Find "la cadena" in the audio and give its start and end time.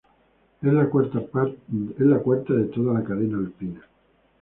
2.95-3.37